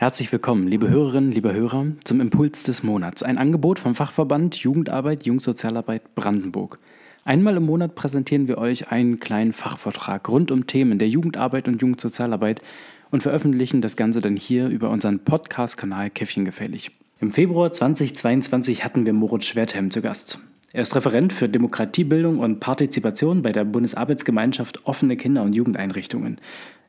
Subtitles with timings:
[0.00, 3.22] Herzlich willkommen, liebe Hörerinnen, liebe Hörer, zum Impuls des Monats.
[3.22, 6.78] Ein Angebot vom Fachverband Jugendarbeit, Jugendsozialarbeit Brandenburg.
[7.26, 11.82] Einmal im Monat präsentieren wir euch einen kleinen Fachvortrag rund um Themen der Jugendarbeit und
[11.82, 12.62] Jugendsozialarbeit
[13.10, 16.92] und veröffentlichen das Ganze dann hier über unseren Podcast-Kanal Käffchengefällig.
[17.20, 20.38] Im Februar 2022 hatten wir Moritz Schwerthelm zu Gast.
[20.72, 26.40] Er ist Referent für Demokratiebildung und Partizipation bei der Bundesarbeitsgemeinschaft Offene Kinder- und Jugendeinrichtungen.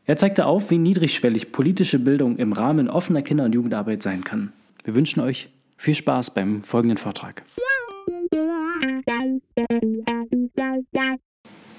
[0.05, 4.52] Er zeigte auf, wie niedrigschwellig politische Bildung im Rahmen offener Kinder- und Jugendarbeit sein kann.
[4.84, 7.43] Wir wünschen euch viel Spaß beim folgenden Vortrag.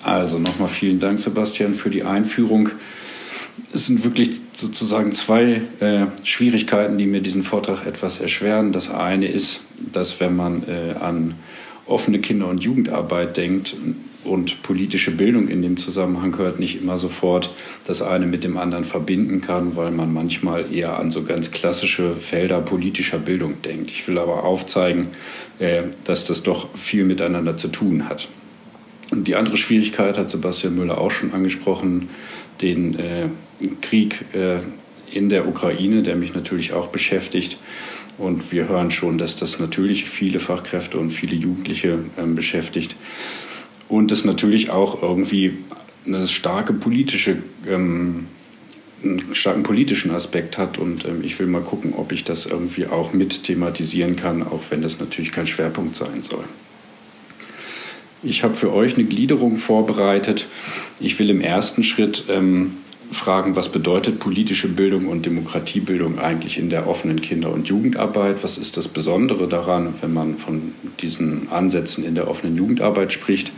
[0.04, 2.70] Also nochmal vielen Dank, Sebastian, für die Einführung.
[3.74, 8.72] Es sind wirklich sozusagen zwei äh, Schwierigkeiten, die mir diesen Vortrag etwas erschweren.
[8.72, 11.34] Das eine ist, dass wenn man äh, an
[11.86, 13.74] offene Kinder- und Jugendarbeit denkt,
[14.24, 17.52] und politische Bildung in dem Zusammenhang hört, nicht immer sofort
[17.86, 22.14] das eine mit dem anderen verbinden kann, weil man manchmal eher an so ganz klassische
[22.14, 23.90] Felder politischer Bildung denkt.
[23.90, 25.08] Ich will aber aufzeigen,
[25.58, 28.28] äh, dass das doch viel miteinander zu tun hat.
[29.10, 32.08] Und die andere Schwierigkeit hat Sebastian Müller auch schon angesprochen,
[32.60, 33.28] den äh,
[33.80, 34.58] Krieg äh,
[35.12, 37.58] in der Ukraine, der mich natürlich auch beschäftigt.
[38.18, 42.96] Und wir hören schon, dass das natürlich viele Fachkräfte und viele Jugendliche ähm, beschäftigt
[43.88, 45.58] und es natürlich auch irgendwie
[46.06, 48.26] eine starke politische, ähm,
[49.02, 50.78] einen starken politischen Aspekt hat.
[50.78, 54.62] Und ähm, ich will mal gucken, ob ich das irgendwie auch mit thematisieren kann, auch
[54.70, 56.44] wenn das natürlich kein Schwerpunkt sein soll.
[58.24, 60.46] Ich habe für euch eine Gliederung vorbereitet.
[61.00, 62.76] Ich will im ersten Schritt ähm,
[63.12, 68.42] fragen, was bedeutet politische Bildung und Demokratiebildung eigentlich in der offenen Kinder- und Jugendarbeit?
[68.42, 73.52] Was ist das Besondere daran, wenn man von diesen Ansätzen in der offenen Jugendarbeit spricht?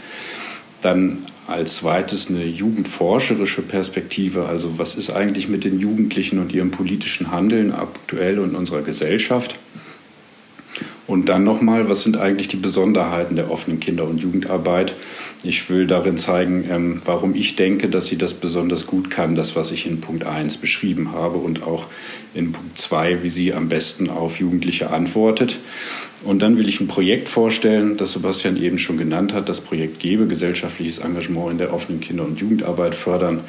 [0.82, 6.70] Dann als zweites eine jugendforscherische Perspektive, also was ist eigentlich mit den Jugendlichen und ihrem
[6.70, 9.58] politischen Handeln aktuell in unserer Gesellschaft?
[11.06, 14.94] Und dann nochmal, was sind eigentlich die Besonderheiten der offenen Kinder- und Jugendarbeit?
[15.46, 19.54] Ich will darin zeigen, ähm, warum ich denke, dass sie das besonders gut kann, das,
[19.54, 21.86] was ich in Punkt 1 beschrieben habe und auch
[22.32, 25.58] in Punkt 2, wie sie am besten auf Jugendliche antwortet.
[26.24, 30.00] Und dann will ich ein Projekt vorstellen, das Sebastian eben schon genannt hat, das Projekt
[30.00, 33.40] Gebe, gesellschaftliches Engagement in der offenen Kinder- und Jugendarbeit fördern,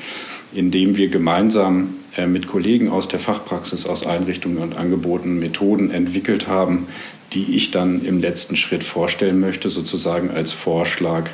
[0.54, 6.50] indem wir gemeinsam äh, mit Kollegen aus der Fachpraxis, aus Einrichtungen und Angeboten Methoden entwickelt
[6.50, 6.88] haben,
[7.32, 11.30] die ich dann im letzten Schritt vorstellen möchte, sozusagen als Vorschlag,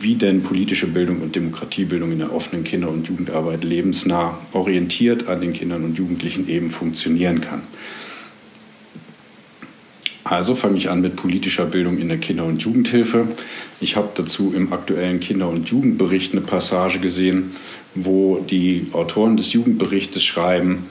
[0.00, 5.40] wie denn politische Bildung und Demokratiebildung in der offenen Kinder- und Jugendarbeit lebensnah orientiert an
[5.40, 7.62] den Kindern und Jugendlichen eben funktionieren kann.
[10.24, 13.28] Also fange ich an mit politischer Bildung in der Kinder- und Jugendhilfe.
[13.80, 17.52] Ich habe dazu im aktuellen Kinder- und Jugendbericht eine Passage gesehen,
[17.94, 20.86] wo die Autoren des Jugendberichtes schreiben,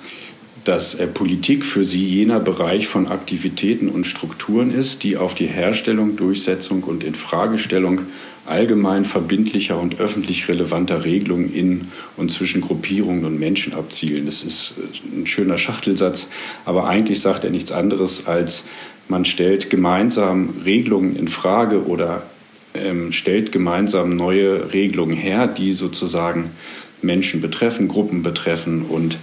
[0.67, 5.47] dass äh, Politik für sie jener Bereich von Aktivitäten und Strukturen ist, die auf die
[5.47, 8.01] Herstellung, Durchsetzung und Infragestellung
[8.45, 14.25] allgemein verbindlicher und öffentlich relevanter Regelungen in und zwischen Gruppierungen und Menschen abzielen.
[14.25, 16.27] Das ist äh, ein schöner Schachtelsatz,
[16.65, 18.65] aber eigentlich sagt er nichts anderes als
[19.09, 22.23] man stellt gemeinsam Regelungen in Frage oder
[22.73, 26.51] ähm, stellt gemeinsam neue Regelungen her, die sozusagen
[27.01, 29.17] Menschen betreffen, Gruppen betreffen und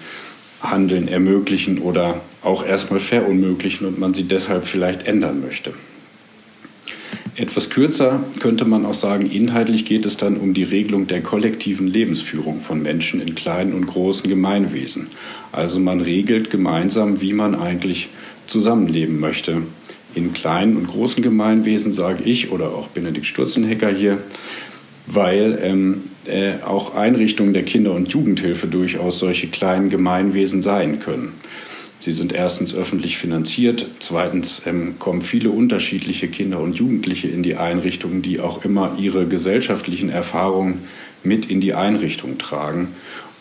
[0.70, 5.72] Handeln ermöglichen oder auch erstmal verunmöglichen und man sie deshalb vielleicht ändern möchte.
[7.36, 11.88] Etwas kürzer könnte man auch sagen, inhaltlich geht es dann um die Regelung der kollektiven
[11.88, 15.08] Lebensführung von Menschen in kleinen und großen Gemeinwesen.
[15.50, 18.08] Also man regelt gemeinsam, wie man eigentlich
[18.46, 19.62] zusammenleben möchte.
[20.14, 24.19] In kleinen und großen Gemeinwesen sage ich oder auch Benedikt Sturzenhecker hier,
[25.06, 31.32] weil ähm, äh, auch Einrichtungen der Kinder- und Jugendhilfe durchaus solche kleinen Gemeinwesen sein können.
[31.98, 37.56] Sie sind erstens öffentlich finanziert, zweitens ähm, kommen viele unterschiedliche Kinder und Jugendliche in die
[37.56, 40.82] Einrichtungen, die auch immer ihre gesellschaftlichen Erfahrungen
[41.22, 42.88] mit in die Einrichtung tragen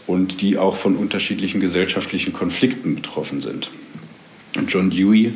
[0.08, 3.70] und die auch von unterschiedlichen gesellschaftlichen Konflikten betroffen sind.
[4.68, 5.34] John Dewey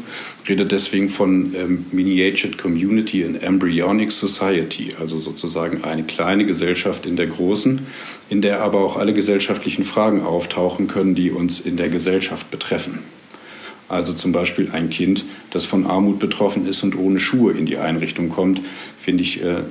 [0.48, 7.16] redet deswegen von ähm, Miniatured Community in Embryonic Society, also sozusagen eine kleine Gesellschaft in
[7.16, 7.82] der großen,
[8.30, 13.00] in der aber auch alle gesellschaftlichen Fragen auftauchen können, die uns in der Gesellschaft betreffen.
[13.90, 17.78] Also zum Beispiel ein Kind, das von Armut betroffen ist und ohne Schuhe in die
[17.78, 18.62] Einrichtung kommt,
[19.00, 19.62] finde ich äh,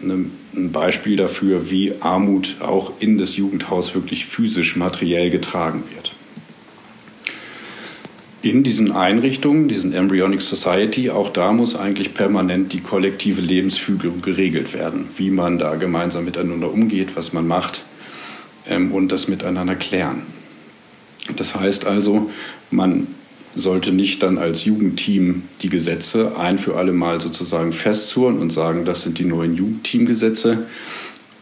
[0.00, 0.26] ne,
[0.56, 6.13] ein Beispiel dafür, wie Armut auch in das Jugendhaus wirklich physisch, materiell getragen wird
[8.44, 14.74] in diesen Einrichtungen, diesen Embryonic Society, auch da muss eigentlich permanent die kollektive Lebensführung geregelt
[14.74, 17.84] werden, wie man da gemeinsam miteinander umgeht, was man macht
[18.66, 20.24] ähm, und das miteinander klären.
[21.36, 22.30] Das heißt also,
[22.70, 23.06] man
[23.54, 28.84] sollte nicht dann als Jugendteam die Gesetze ein für alle Mal sozusagen festzurren und sagen,
[28.84, 30.66] das sind die neuen Jugendteamgesetze.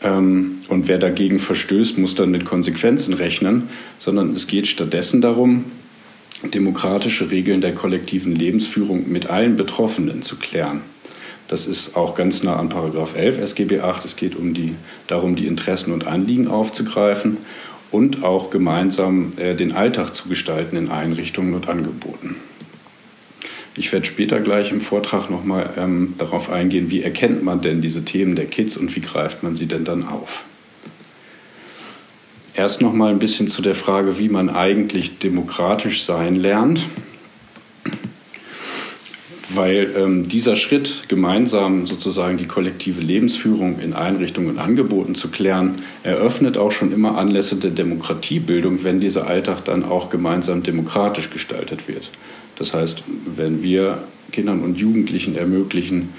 [0.05, 3.65] Ähm, und wer dagegen verstößt, muss dann mit Konsequenzen rechnen,
[3.99, 5.65] sondern es geht stattdessen darum,
[6.51, 10.83] demokratische Regeln der kollektiven Lebensführung mit allen Betroffenen zu klären.
[11.49, 14.05] Das ist auch ganz nah an Paragraph 11 SGB 8.
[14.05, 14.75] Es geht um die,
[15.07, 17.37] darum, die Interessen und Anliegen aufzugreifen
[17.91, 22.37] und auch gemeinsam äh, den Alltag zu gestalten in Einrichtungen und Angeboten.
[23.77, 28.05] Ich werde später gleich im Vortrag nochmal ähm, darauf eingehen, wie erkennt man denn diese
[28.05, 30.45] Themen der Kids und wie greift man sie denn dann auf.
[32.55, 36.87] Erst nochmal ein bisschen zu der Frage, wie man eigentlich demokratisch sein lernt
[39.55, 45.77] weil ähm, dieser Schritt, gemeinsam sozusagen die kollektive Lebensführung in Einrichtungen und Angeboten zu klären,
[46.03, 51.89] eröffnet auch schon immer Anlässe der Demokratiebildung, wenn dieser Alltag dann auch gemeinsam demokratisch gestaltet
[51.89, 52.11] wird.
[52.57, 53.05] Das heißt,
[53.37, 56.11] wenn wir Kindern und Jugendlichen ermöglichen,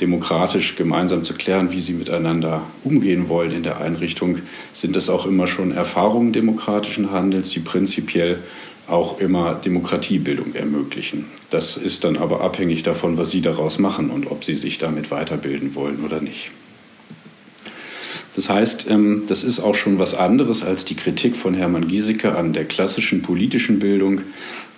[0.00, 4.38] demokratisch gemeinsam zu klären, wie sie miteinander umgehen wollen in der Einrichtung,
[4.72, 8.38] sind das auch immer schon Erfahrungen demokratischen Handels, die prinzipiell
[8.88, 11.26] auch immer Demokratiebildung ermöglichen.
[11.50, 15.10] Das ist dann aber abhängig davon, was Sie daraus machen und ob Sie sich damit
[15.10, 16.50] weiterbilden wollen oder nicht.
[18.34, 22.34] Das heißt, ähm, das ist auch schon was anderes als die Kritik von Hermann Giesecke
[22.34, 24.22] an der klassischen politischen Bildung.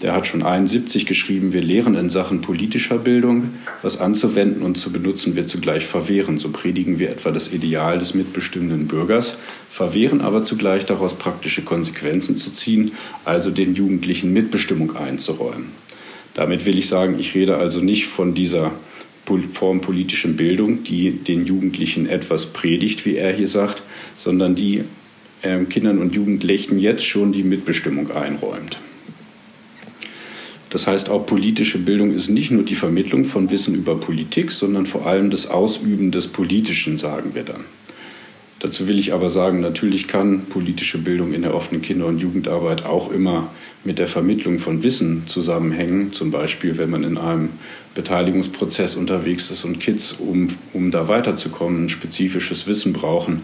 [0.02, 3.50] Der hat schon 71 geschrieben, wir lehren in Sachen politischer Bildung,
[3.82, 6.40] was anzuwenden und zu benutzen wir zugleich verwehren.
[6.40, 9.38] So predigen wir etwa das Ideal des mitbestimmenden Bürgers,
[9.70, 12.90] verwehren aber zugleich daraus praktische Konsequenzen zu ziehen,
[13.24, 15.70] also den Jugendlichen Mitbestimmung einzuräumen.
[16.34, 18.72] Damit will ich sagen, ich rede also nicht von dieser
[19.52, 23.82] Form politischen Bildung, die den Jugendlichen etwas predigt, wie er hier sagt,
[24.16, 24.84] sondern die
[25.42, 28.78] äh, Kindern und Jugendlichen jetzt schon die Mitbestimmung einräumt.
[30.70, 34.86] Das heißt, auch politische Bildung ist nicht nur die Vermittlung von Wissen über Politik, sondern
[34.86, 37.64] vor allem das Ausüben des Politischen, sagen wir dann.
[38.58, 42.84] Dazu will ich aber sagen, natürlich kann politische Bildung in der offenen Kinder- und Jugendarbeit
[42.86, 43.52] auch immer
[43.84, 46.12] mit der Vermittlung von Wissen zusammenhängen.
[46.12, 47.50] Zum Beispiel, wenn man in einem
[47.94, 53.42] Beteiligungsprozess unterwegs ist und Kids, um, um da weiterzukommen, ein spezifisches Wissen brauchen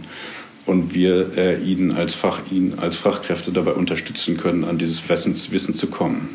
[0.66, 5.50] und wir äh, ihnen, als Fach, ihnen als Fachkräfte dabei unterstützen können, an dieses Wissens,
[5.50, 6.28] Wissen zu kommen.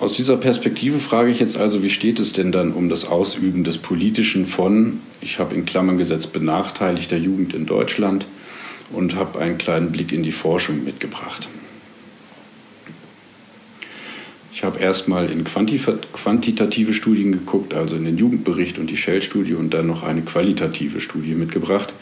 [0.00, 3.62] Aus dieser Perspektive frage ich jetzt also, wie steht es denn dann um das Ausüben
[3.62, 8.26] des Politischen von, ich habe in Klammern gesetzt, benachteiligter Jugend in Deutschland
[8.90, 11.48] und habe einen kleinen Blick in die Forschung mitgebracht.
[14.54, 19.72] Ich habe erstmal in quantitative Studien geguckt, also in den Jugendbericht und die Shell-Studie und
[19.72, 21.92] dann noch eine qualitative Studie mitgebracht.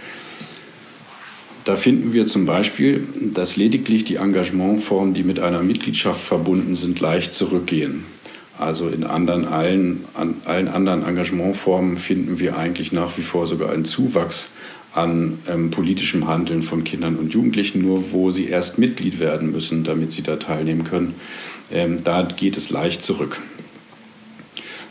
[1.64, 7.00] Da finden wir zum Beispiel, dass lediglich die Engagementformen, die mit einer Mitgliedschaft verbunden sind,
[7.00, 8.04] leicht zurückgehen.
[8.58, 13.70] Also in anderen, allen, an allen anderen Engagementformen finden wir eigentlich nach wie vor sogar
[13.70, 14.50] einen Zuwachs
[14.94, 19.84] an ähm, politischem Handeln von Kindern und Jugendlichen, nur wo sie erst Mitglied werden müssen,
[19.84, 21.14] damit sie da teilnehmen können.
[21.70, 23.40] Ähm, da geht es leicht zurück.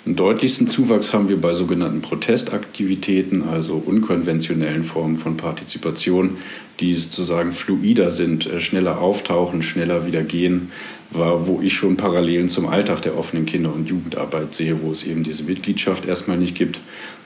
[0.05, 6.37] Den deutlichsten Zuwachs haben wir bei sogenannten Protestaktivitäten, also unkonventionellen Formen von Partizipation,
[6.79, 10.71] die sozusagen fluider sind, äh, schneller auftauchen, schneller wieder gehen,
[11.11, 15.23] wo ich schon Parallelen zum Alltag der offenen Kinder- und Jugendarbeit sehe, wo es eben
[15.23, 16.79] diese Mitgliedschaft erstmal nicht gibt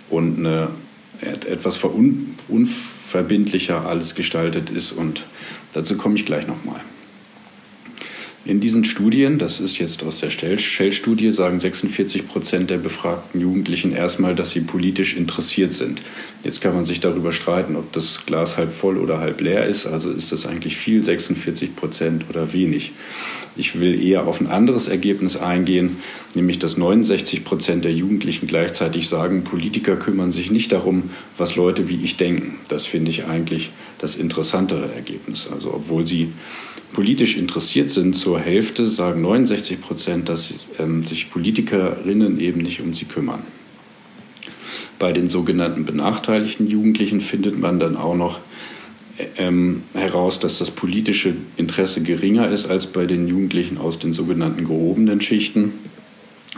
[0.09, 0.69] und eine
[1.25, 1.75] etwas
[2.49, 4.91] unverbindlicher alles gestaltet ist.
[4.91, 5.25] Und
[5.73, 6.81] dazu komme ich gleich nochmal.
[8.45, 13.93] In diesen Studien, das ist jetzt aus der Shell-Studie, sagen 46 Prozent der befragten Jugendlichen
[13.93, 16.01] erstmal, dass sie politisch interessiert sind.
[16.43, 19.85] Jetzt kann man sich darüber streiten, ob das Glas halb voll oder halb leer ist.
[19.85, 22.91] Also ist das eigentlich viel, 46 Prozent oder wenig.
[23.55, 25.97] Ich will eher auf ein anderes Ergebnis eingehen,
[26.35, 31.87] nämlich dass 69 Prozent der Jugendlichen gleichzeitig sagen, Politiker kümmern sich nicht darum, was Leute
[31.87, 32.57] wie ich denken.
[32.67, 35.47] Das finde ich eigentlich das interessantere Ergebnis.
[35.49, 36.33] Also obwohl sie
[36.93, 42.93] politisch interessiert sind, zur Hälfte sagen 69 Prozent, dass ähm, sich Politikerinnen eben nicht um
[42.93, 43.41] sie kümmern.
[44.99, 48.39] Bei den sogenannten benachteiligten Jugendlichen findet man dann auch noch
[49.37, 54.65] ähm, heraus, dass das politische Interesse geringer ist als bei den Jugendlichen aus den sogenannten
[54.65, 55.73] gehobenen Schichten.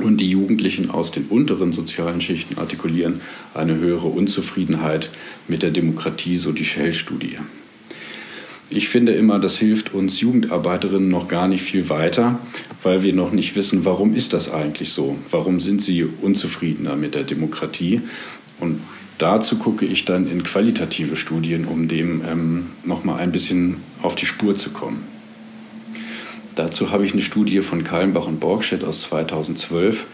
[0.02, 3.22] Und die Jugendlichen aus den unteren sozialen Schichten artikulieren
[3.54, 5.10] eine höhere Unzufriedenheit
[5.48, 7.38] mit der Demokratie, so die Shell-Studie.
[8.76, 12.40] Ich finde immer, das hilft uns Jugendarbeiterinnen noch gar nicht viel weiter,
[12.84, 15.18] weil wir noch nicht wissen, warum ist das eigentlich so?
[15.32, 18.02] Warum sind sie unzufriedener mit der Demokratie?
[18.60, 18.82] Und
[19.18, 24.16] dazu gucke ich dann in qualitative Studien, um dem ähm, noch mal ein bisschen auf
[24.16, 25.06] die Spur zu kommen.
[26.56, 30.06] Dazu habe ich eine Studie von Kallenbach und Borgstedt aus 2012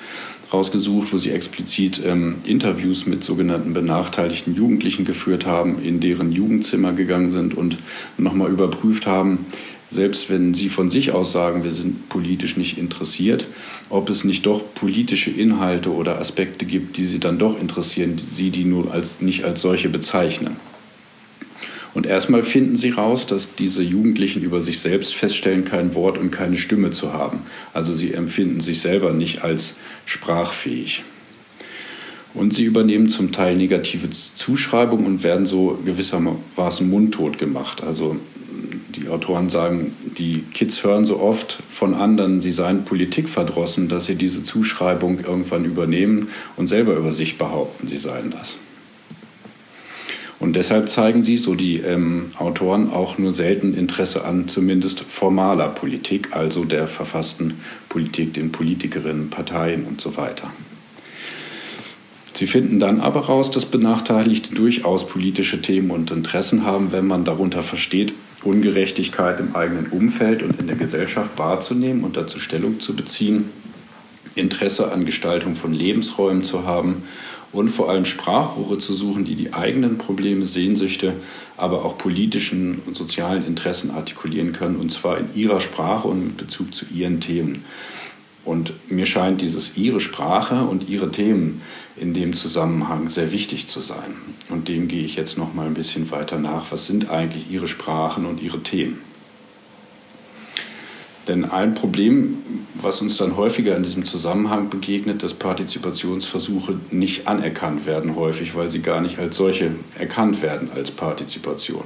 [0.53, 6.93] rausgesucht, wo sie explizit ähm, Interviews mit sogenannten benachteiligten Jugendlichen geführt haben, in deren Jugendzimmer
[6.93, 7.77] gegangen sind und
[8.17, 9.45] nochmal überprüft haben,
[9.89, 13.45] selbst wenn sie von sich aus sagen, wir sind politisch nicht interessiert,
[13.89, 18.51] ob es nicht doch politische Inhalte oder Aspekte gibt, die sie dann doch interessieren, sie
[18.51, 20.55] die nur als, nicht als solche bezeichnen.
[21.93, 26.31] Und erstmal finden sie raus, dass diese Jugendlichen über sich selbst feststellen, kein Wort und
[26.31, 27.41] keine Stimme zu haben.
[27.73, 31.03] Also sie empfinden sich selber nicht als sprachfähig.
[32.33, 37.83] Und sie übernehmen zum Teil negative Zuschreibungen und werden so gewissermaßen mundtot gemacht.
[37.83, 38.15] Also
[38.95, 44.15] die Autoren sagen, die Kids hören so oft von anderen, sie seien politikverdrossen, dass sie
[44.15, 48.57] diese Zuschreibung irgendwann übernehmen und selber über sich behaupten, sie seien das.
[50.41, 55.67] Und deshalb zeigen sie, so die ähm, Autoren, auch nur selten Interesse an zumindest formaler
[55.67, 60.51] Politik, also der verfassten Politik, den Politikerinnen, Parteien und so weiter.
[62.33, 67.23] Sie finden dann aber raus, dass Benachteiligte durchaus politische Themen und Interessen haben, wenn man
[67.23, 72.95] darunter versteht, Ungerechtigkeit im eigenen Umfeld und in der Gesellschaft wahrzunehmen und dazu Stellung zu
[72.95, 73.51] beziehen,
[74.33, 77.03] Interesse an Gestaltung von Lebensräumen zu haben
[77.53, 81.13] und vor allem Sprachrohre zu suchen, die die eigenen Probleme, Sehnsüchte,
[81.57, 86.37] aber auch politischen und sozialen Interessen artikulieren können, und zwar in ihrer Sprache und mit
[86.37, 87.65] Bezug zu ihren Themen.
[88.43, 91.61] Und mir scheint dieses ihre Sprache und ihre Themen
[91.95, 94.15] in dem Zusammenhang sehr wichtig zu sein.
[94.49, 96.71] Und dem gehe ich jetzt noch mal ein bisschen weiter nach.
[96.71, 99.10] Was sind eigentlich ihre Sprachen und ihre Themen?
[101.27, 102.37] Denn ein Problem,
[102.73, 108.71] was uns dann häufiger in diesem Zusammenhang begegnet, dass Partizipationsversuche nicht anerkannt werden, häufig, weil
[108.71, 111.83] sie gar nicht als solche erkannt werden als Partizipation.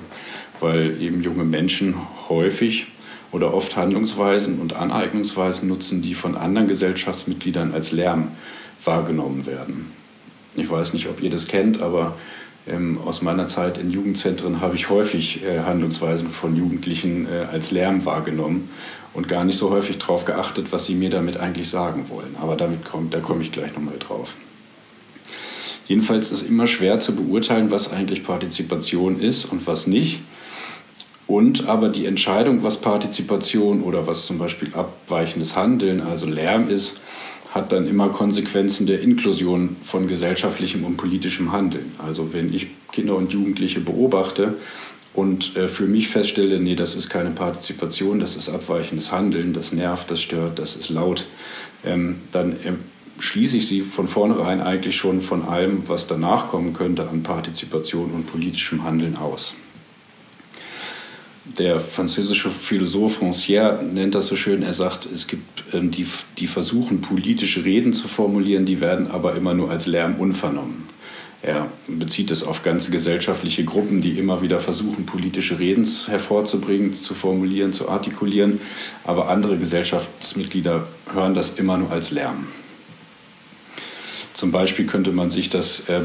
[0.61, 1.95] Weil eben junge Menschen
[2.29, 2.87] häufig
[3.33, 8.29] oder oft Handlungsweisen und Aneignungsweisen nutzen, die von anderen Gesellschaftsmitgliedern als Lärm
[8.85, 9.91] wahrgenommen werden.
[10.55, 12.15] Ich weiß nicht, ob ihr das kennt, aber
[12.67, 17.71] ähm, aus meiner Zeit in Jugendzentren habe ich häufig äh, Handlungsweisen von Jugendlichen äh, als
[17.71, 18.69] Lärm wahrgenommen
[19.13, 22.35] und gar nicht so häufig darauf geachtet, was sie mir damit eigentlich sagen wollen.
[22.41, 24.35] Aber damit kommt, da komme ich gleich nochmal drauf.
[25.87, 30.21] Jedenfalls ist immer schwer zu beurteilen, was eigentlich Partizipation ist und was nicht.
[31.27, 36.99] Und aber die Entscheidung, was Partizipation oder was zum Beispiel abweichendes Handeln, also Lärm ist,
[37.55, 41.93] hat dann immer Konsequenzen der Inklusion von gesellschaftlichem und politischem Handeln.
[42.05, 44.55] Also wenn ich Kinder und Jugendliche beobachte
[45.13, 49.71] und äh, für mich feststelle, nee, das ist keine Partizipation, das ist abweichendes Handeln, das
[49.71, 51.27] nervt, das stört, das ist laut,
[51.85, 52.73] ähm, dann äh,
[53.19, 58.11] schließe ich sie von vornherein eigentlich schon von allem, was danach kommen könnte an Partizipation
[58.11, 59.55] und politischem Handeln aus
[61.45, 66.05] der französische Philosoph Rancière nennt das so schön, er sagt, es gibt ähm, die,
[66.37, 70.85] die versuchen, politische Reden zu formulieren, die werden aber immer nur als Lärm unvernommen.
[71.41, 77.13] Er bezieht es auf ganze gesellschaftliche Gruppen, die immer wieder versuchen, politische Reden hervorzubringen, zu
[77.13, 78.59] formulieren, zu artikulieren,
[79.03, 82.47] aber andere Gesellschaftsmitglieder hören das immer nur als Lärm.
[84.33, 86.01] Zum Beispiel könnte man sich das äh,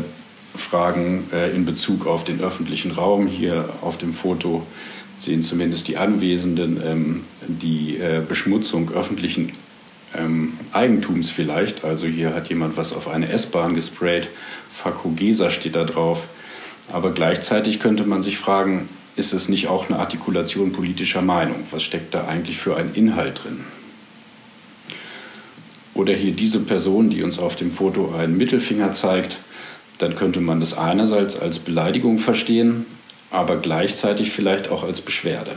[0.54, 3.26] fragen äh, in Bezug auf den öffentlichen Raum.
[3.26, 4.66] Hier auf dem Foto
[5.20, 9.52] sehen zumindest die Anwesenden ähm, die äh, Beschmutzung öffentlichen
[10.16, 11.84] ähm, Eigentums vielleicht.
[11.84, 14.28] Also hier hat jemand was auf eine S-Bahn gesprayt,
[14.72, 16.26] Fakogesa steht da drauf.
[16.90, 21.56] Aber gleichzeitig könnte man sich fragen, ist es nicht auch eine Artikulation politischer Meinung?
[21.70, 23.60] Was steckt da eigentlich für ein Inhalt drin?
[25.92, 29.38] Oder hier diese Person, die uns auf dem Foto einen Mittelfinger zeigt,
[29.98, 32.86] dann könnte man das einerseits als Beleidigung verstehen,
[33.30, 35.56] aber gleichzeitig vielleicht auch als Beschwerde.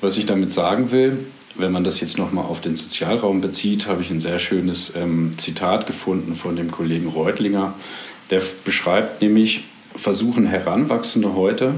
[0.00, 4.02] Was ich damit sagen will, wenn man das jetzt nochmal auf den Sozialraum bezieht, habe
[4.02, 7.74] ich ein sehr schönes ähm, Zitat gefunden von dem Kollegen Reutlinger.
[8.30, 11.76] Der beschreibt nämlich, versuchen Heranwachsende heute,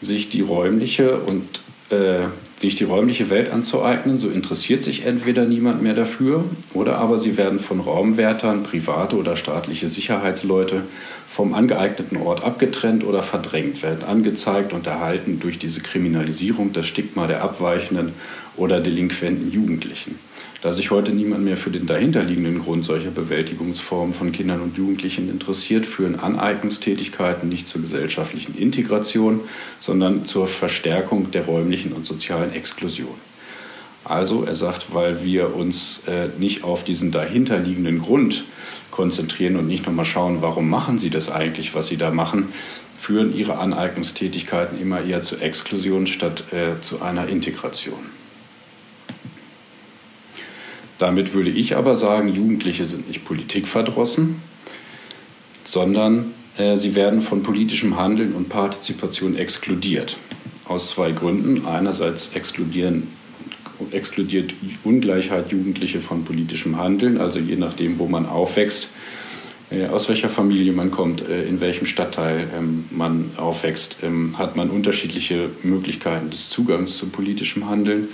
[0.00, 2.26] sich die räumliche und äh,
[2.60, 7.36] sich die räumliche Welt anzueignen, so interessiert sich entweder niemand mehr dafür oder aber sie
[7.36, 10.82] werden von Raumwärtern, private oder staatliche Sicherheitsleute
[11.28, 17.26] vom angeeigneten Ort abgetrennt oder verdrängt, werden angezeigt und erhalten durch diese Kriminalisierung das Stigma
[17.26, 18.12] der abweichenden
[18.56, 20.18] oder delinquenten Jugendlichen.
[20.60, 25.30] Da sich heute niemand mehr für den dahinterliegenden Grund solcher Bewältigungsformen von Kindern und Jugendlichen
[25.30, 29.40] interessiert, führen Aneignungstätigkeiten nicht zur gesellschaftlichen Integration,
[29.78, 33.14] sondern zur Verstärkung der räumlichen und sozialen Exklusion.
[34.02, 38.44] Also, er sagt, weil wir uns äh, nicht auf diesen dahinterliegenden Grund
[38.90, 42.48] konzentrieren und nicht nochmal schauen, warum machen sie das eigentlich, was sie da machen,
[42.98, 48.17] führen ihre Aneignungstätigkeiten immer eher zur Exklusion statt äh, zu einer Integration.
[50.98, 54.42] Damit würde ich aber sagen, Jugendliche sind nicht politikverdrossen,
[55.64, 60.16] sondern äh, sie werden von politischem Handeln und Partizipation exkludiert.
[60.66, 61.66] Aus zwei Gründen.
[61.66, 63.08] Einerseits exkludieren,
[63.92, 68.88] exkludiert Ungleichheit Jugendliche von politischem Handeln, also je nachdem, wo man aufwächst,
[69.70, 74.56] äh, aus welcher Familie man kommt, äh, in welchem Stadtteil ähm, man aufwächst, ähm, hat
[74.56, 78.08] man unterschiedliche Möglichkeiten des Zugangs zu politischem Handeln.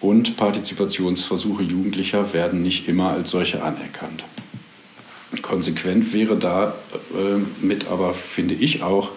[0.00, 4.24] Und Partizipationsversuche Jugendlicher werden nicht immer als solche anerkannt.
[5.42, 6.74] Konsequent wäre da
[7.14, 9.10] äh, mit aber, finde ich auch,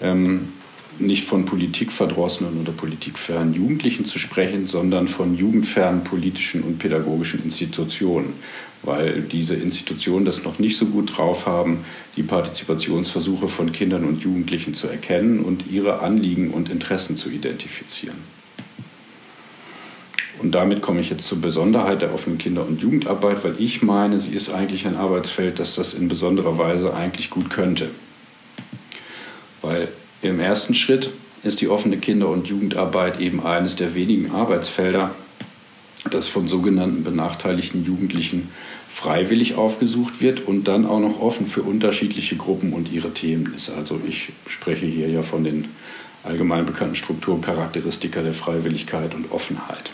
[0.00, 0.52] ähm,
[0.98, 8.32] nicht von politikverdrossenen oder politikfernen Jugendlichen zu sprechen, sondern von jugendfernen politischen und pädagogischen Institutionen,
[8.82, 11.84] weil diese Institutionen das noch nicht so gut drauf haben,
[12.16, 18.35] die Partizipationsversuche von Kindern und Jugendlichen zu erkennen und ihre Anliegen und Interessen zu identifizieren.
[20.40, 24.18] Und damit komme ich jetzt zur Besonderheit der offenen Kinder- und Jugendarbeit, weil ich meine,
[24.18, 27.90] sie ist eigentlich ein Arbeitsfeld, das das in besonderer Weise eigentlich gut könnte.
[29.62, 29.88] Weil
[30.22, 31.10] im ersten Schritt
[31.42, 35.10] ist die offene Kinder- und Jugendarbeit eben eines der wenigen Arbeitsfelder,
[36.10, 38.50] das von sogenannten benachteiligten Jugendlichen
[38.88, 43.70] freiwillig aufgesucht wird und dann auch noch offen für unterschiedliche Gruppen und ihre Themen ist.
[43.70, 45.66] Also ich spreche hier ja von den
[46.24, 49.90] allgemein bekannten Strukturcharakteristika der Freiwilligkeit und Offenheit.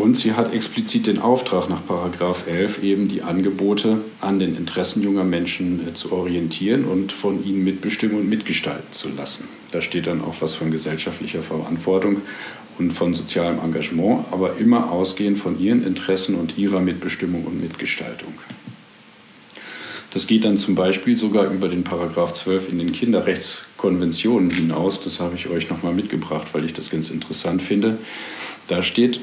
[0.00, 5.02] Und sie hat explizit den Auftrag nach Paragraph 11 eben die Angebote an den Interessen
[5.02, 9.44] junger Menschen äh, zu orientieren und von ihnen mitbestimmen und mitgestalten zu lassen.
[9.72, 12.22] Da steht dann auch was von gesellschaftlicher Verantwortung
[12.78, 18.32] und von sozialem Engagement, aber immer ausgehend von ihren Interessen und ihrer Mitbestimmung und Mitgestaltung.
[20.14, 25.02] Das geht dann zum Beispiel sogar über den Paragraph 12 in den Kinderrechtskonventionen hinaus.
[25.02, 27.98] Das habe ich euch nochmal mitgebracht, weil ich das ganz interessant finde.
[28.66, 29.20] Da steht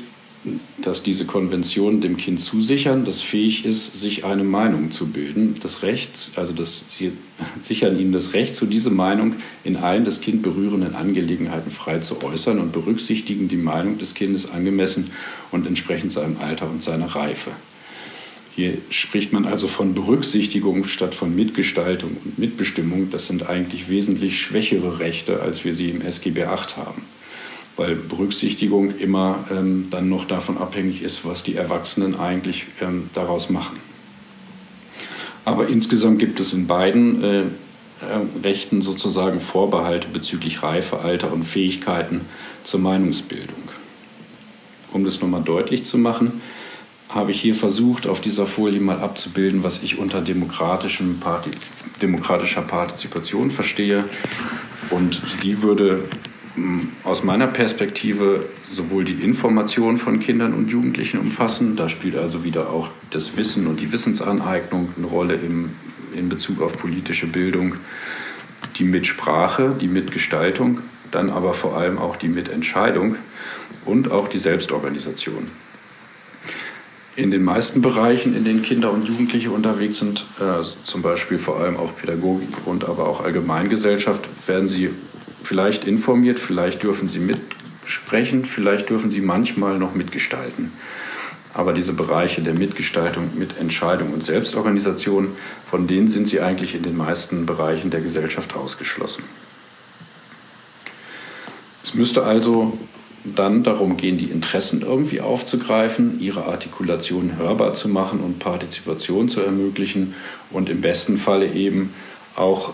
[0.81, 5.55] dass diese Konventionen dem Kind zusichern, das fähig ist, sich eine Meinung zu bilden.
[5.62, 7.12] Das Recht, also das, sie
[7.62, 12.23] sichern ihm das Recht, zu dieser Meinung in allen das Kind berührenden Angelegenheiten frei zu
[12.23, 15.10] äußern und berücksichtigen die Meinung des Kindes angemessen
[15.51, 17.51] und entsprechend seinem Alter und seiner Reife.
[18.55, 23.12] Hier spricht man also von Berücksichtigung statt von Mitgestaltung und Mitbestimmung.
[23.12, 27.16] Das sind eigentlich wesentlich schwächere Rechte, als wir sie im SGB VIII haben
[27.77, 33.49] weil Berücksichtigung immer ähm, dann noch davon abhängig ist, was die Erwachsenen eigentlich ähm, daraus
[33.49, 33.77] machen.
[35.45, 37.43] Aber insgesamt gibt es in beiden äh,
[38.43, 42.21] Rechten sozusagen Vorbehalte bezüglich Reife, Alter und Fähigkeiten
[42.63, 43.69] zur Meinungsbildung.
[44.91, 46.41] Um das nochmal deutlich zu machen,
[47.09, 51.51] habe ich hier versucht, auf dieser Folie mal abzubilden, was ich unter demokratischem Parti
[52.01, 54.03] demokratischer Partizipation verstehe.
[54.91, 56.03] Und die würde
[57.04, 62.70] aus meiner Perspektive sowohl die Information von Kindern und Jugendlichen umfassen, da spielt also wieder
[62.70, 65.70] auch das Wissen und die Wissensaneignung eine Rolle im,
[66.13, 67.76] in Bezug auf politische Bildung,
[68.78, 73.15] die Mitsprache, die Mitgestaltung, dann aber vor allem auch die Mitentscheidung
[73.86, 75.48] und auch die Selbstorganisation.
[77.15, 81.60] In den meisten Bereichen, in denen Kinder und Jugendliche unterwegs sind, äh, zum Beispiel vor
[81.60, 84.91] allem auch Pädagogik und aber auch Allgemeingesellschaft, werden sie
[85.43, 90.71] vielleicht informiert, vielleicht dürfen sie mitsprechen, vielleicht dürfen sie manchmal noch mitgestalten.
[91.54, 95.30] Aber diese Bereiche der Mitgestaltung, Mitentscheidung und Selbstorganisation,
[95.69, 99.23] von denen sind sie eigentlich in den meisten Bereichen der Gesellschaft ausgeschlossen.
[101.82, 102.78] Es müsste also
[103.23, 109.41] dann darum gehen, die Interessen irgendwie aufzugreifen, ihre Artikulation hörbar zu machen und Partizipation zu
[109.41, 110.13] ermöglichen
[110.52, 111.93] und im besten Falle eben
[112.36, 112.73] auch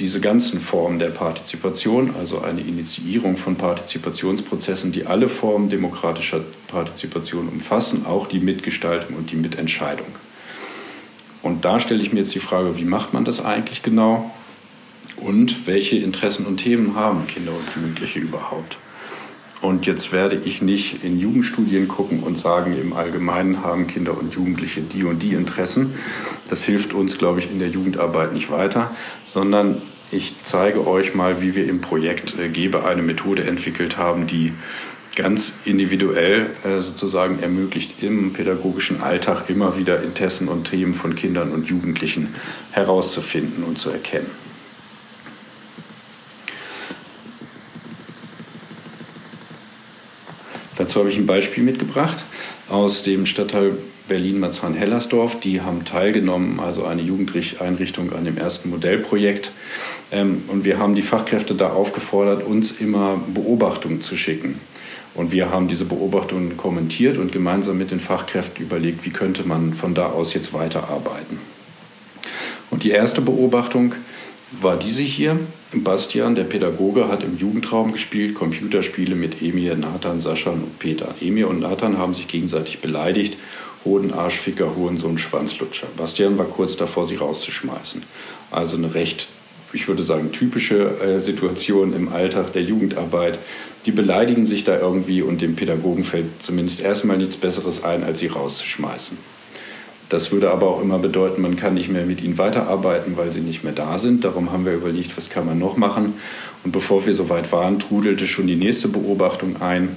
[0.00, 7.48] diese ganzen Formen der Partizipation, also eine Initiierung von Partizipationsprozessen, die alle Formen demokratischer Partizipation
[7.48, 10.06] umfassen, auch die Mitgestaltung und die Mitentscheidung.
[11.42, 14.30] Und da stelle ich mir jetzt die Frage, wie macht man das eigentlich genau
[15.16, 18.76] und welche Interessen und Themen haben Kinder und Jugendliche überhaupt?
[19.60, 24.34] Und jetzt werde ich nicht in Jugendstudien gucken und sagen, im Allgemeinen haben Kinder und
[24.34, 25.94] Jugendliche die und die Interessen.
[26.48, 28.90] Das hilft uns, glaube ich, in der Jugendarbeit nicht weiter,
[29.26, 34.26] sondern ich zeige euch mal, wie wir im Projekt äh, Gebe eine Methode entwickelt haben,
[34.26, 34.52] die
[35.16, 41.50] ganz individuell äh, sozusagen ermöglicht, im pädagogischen Alltag immer wieder Interessen und Themen von Kindern
[41.50, 42.34] und Jugendlichen
[42.70, 44.30] herauszufinden und zu erkennen.
[50.88, 52.24] Dazu habe ich ein Beispiel mitgebracht.
[52.70, 53.72] aus dem Stadtteil
[54.08, 55.38] Berlin-Marzahn-Hellersdorf.
[55.38, 59.50] Die haben teilgenommen, also eine Jugendeinrichtung an dem ersten Modellprojekt.
[60.10, 64.58] Ähm, und wir haben die Fachkräfte da aufgefordert, uns immer Beobachtungen zu schicken.
[65.14, 69.74] Und wir haben diese Beobachtungen kommentiert und gemeinsam mit den Fachkräften überlegt, wie könnte man
[69.74, 71.38] von da aus jetzt weiterarbeiten.
[72.70, 73.94] Und die erste Beobachtung
[74.50, 75.38] war diese hier.
[75.74, 81.14] Bastian, der Pädagoge, hat im Jugendraum gespielt, Computerspiele mit Emir, Nathan, Sascha und Peter.
[81.20, 83.36] Emir und Nathan haben sich gegenseitig beleidigt.
[83.84, 85.86] Hoden, Arschficker, Hurensohn, Schwanzlutscher.
[85.96, 88.02] Bastian war kurz davor, sie rauszuschmeißen.
[88.50, 89.28] Also eine recht,
[89.72, 93.38] ich würde sagen, typische äh, Situation im Alltag der Jugendarbeit.
[93.86, 98.18] Die beleidigen sich da irgendwie und dem Pädagogen fällt zumindest erstmal nichts Besseres ein, als
[98.18, 99.18] sie rauszuschmeißen.
[100.08, 103.40] Das würde aber auch immer bedeuten, man kann nicht mehr mit ihnen weiterarbeiten, weil sie
[103.40, 104.24] nicht mehr da sind.
[104.24, 106.14] Darum haben wir überlegt, was kann man noch machen.
[106.64, 109.96] Und bevor wir so weit waren, trudelte schon die nächste Beobachtung ein.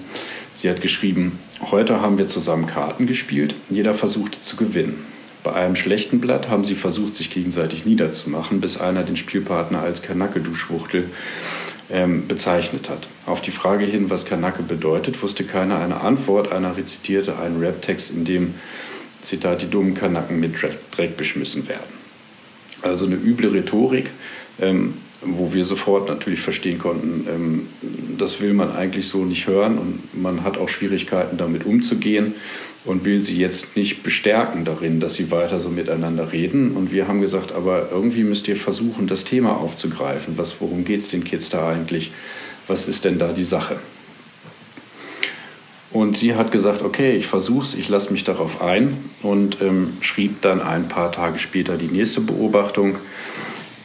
[0.54, 1.39] Sie hat geschrieben,
[1.71, 5.06] heute haben wir zusammen Karten gespielt, jeder versuchte zu gewinnen.
[5.43, 10.02] Bei einem schlechten Blatt haben sie versucht, sich gegenseitig niederzumachen, bis einer den Spielpartner als
[10.04, 11.06] Kanacke-Duschwuchtel
[11.89, 13.08] ähm, bezeichnet hat.
[13.26, 16.52] Auf die Frage hin, was Kanacke bedeutet, wusste keiner eine Antwort.
[16.52, 18.54] Einer rezitierte einen Raptext, in dem
[19.22, 20.54] Zitat, die dummen Kanacken mit
[20.92, 22.02] Dreck beschmissen werden.
[22.82, 24.10] Also eine üble Rhetorik,
[24.60, 27.68] ähm, wo wir sofort natürlich verstehen konnten, ähm,
[28.18, 32.34] das will man eigentlich so nicht hören und man hat auch Schwierigkeiten damit umzugehen
[32.86, 36.72] und will sie jetzt nicht bestärken darin, dass sie weiter so miteinander reden.
[36.72, 40.38] Und wir haben gesagt, aber irgendwie müsst ihr versuchen, das Thema aufzugreifen.
[40.38, 42.12] Was, worum geht es den Kids da eigentlich?
[42.68, 43.78] Was ist denn da die Sache?
[45.93, 50.41] Und sie hat gesagt, okay, ich versuch's, ich lasse mich darauf ein und ähm, schrieb
[50.41, 52.95] dann ein paar Tage später die nächste Beobachtung.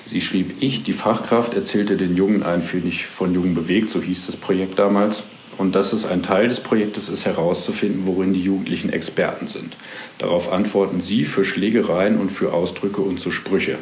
[0.07, 4.27] Sie schrieb, ich, die Fachkraft, erzählte den Jungen ein Pfennig von Jungen bewegt, so hieß
[4.27, 5.25] das Projekt damals.
[5.59, 9.77] Und dass es ein Teil des Projektes ist, herauszufinden, worin die Jugendlichen Experten sind.
[10.19, 13.79] Darauf antworten sie für Schlägereien und für Ausdrücke und so Sprüche.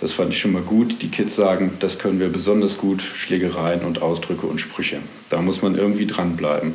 [0.00, 1.02] Das fand ich schon mal gut.
[1.02, 4.98] Die Kids sagen, das können wir besonders gut, Schlägereien und Ausdrücke und Sprüche.
[5.30, 6.74] Da muss man irgendwie dranbleiben.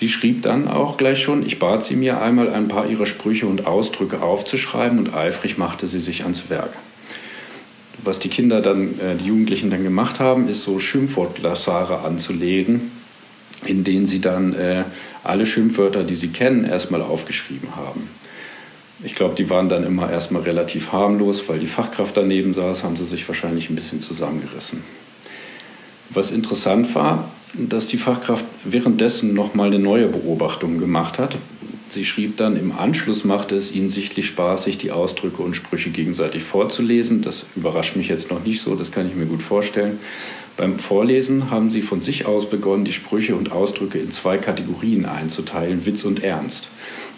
[0.00, 3.46] Sie schrieb dann auch gleich schon, ich bat sie mir einmal ein paar ihrer Sprüche
[3.46, 6.70] und Ausdrücke aufzuschreiben und eifrig machte sie sich ans Werk.
[8.02, 12.90] Was die Kinder dann, äh, die Jugendlichen dann gemacht haben, ist so Schimpfwortglassare anzulegen,
[13.66, 14.84] in denen sie dann äh,
[15.22, 18.08] alle Schimpfwörter, die sie kennen, erstmal aufgeschrieben haben.
[19.04, 22.96] Ich glaube, die waren dann immer erstmal relativ harmlos, weil die Fachkraft daneben saß, haben
[22.96, 24.82] sie sich wahrscheinlich ein bisschen zusammengerissen.
[26.08, 31.36] Was interessant war, dass die Fachkraft währenddessen noch mal eine neue Beobachtung gemacht hat.
[31.88, 35.90] Sie schrieb dann, im Anschluss machte es ihnen sichtlich Spaß, sich die Ausdrücke und Sprüche
[35.90, 37.22] gegenseitig vorzulesen.
[37.22, 39.98] Das überrascht mich jetzt noch nicht so, das kann ich mir gut vorstellen.
[40.60, 45.06] Beim Vorlesen haben sie von sich aus begonnen, die Sprüche und Ausdrücke in zwei Kategorien
[45.06, 46.68] einzuteilen, Witz und Ernst.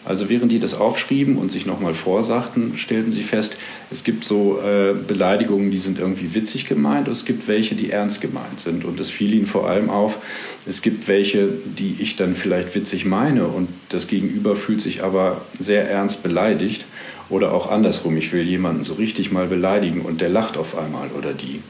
[0.05, 3.57] Also während die das aufschrieben und sich nochmal vorsagten, stellten sie fest,
[3.91, 7.91] es gibt so äh, Beleidigungen, die sind irgendwie witzig gemeint, und es gibt welche, die
[7.91, 8.85] ernst gemeint sind.
[8.85, 10.19] Und es fiel ihnen vor allem auf,
[10.65, 15.41] es gibt welche, die ich dann vielleicht witzig meine und das Gegenüber fühlt sich aber
[15.59, 16.85] sehr ernst beleidigt.
[17.29, 21.09] Oder auch andersrum, ich will jemanden so richtig mal beleidigen und der lacht auf einmal
[21.19, 21.61] oder die.